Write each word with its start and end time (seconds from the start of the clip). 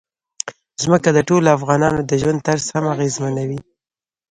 ځمکه 0.83 1.09
د 1.13 1.19
ټولو 1.29 1.47
افغانانو 1.57 1.99
د 2.09 2.11
ژوند 2.21 2.39
طرز 2.47 2.65
هم 2.75 2.85
اغېزمنوي. 2.93 3.59